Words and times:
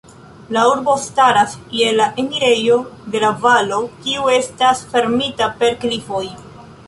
La 0.55 0.61
urbo 0.67 0.93
staras 1.01 1.51
je 1.81 1.89
la 1.97 2.07
enirejo 2.23 2.79
de 3.15 3.21
la 3.25 3.29
valo, 3.45 3.81
kiu 4.05 4.33
estas 4.37 4.81
fermita 4.95 5.53
per 5.61 5.77
klifoj. 5.85 6.25